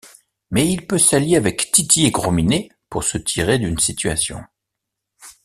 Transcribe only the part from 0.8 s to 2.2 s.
peut s'allier avec Titi et